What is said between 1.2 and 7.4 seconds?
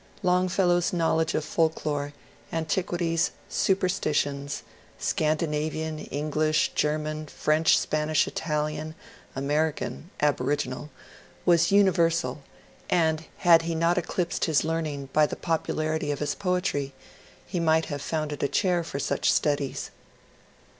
of folk lore, anti quities, superstitions,— Scandinavian, English, German,